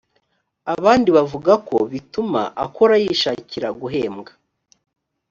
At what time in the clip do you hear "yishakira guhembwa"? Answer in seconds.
3.03-4.31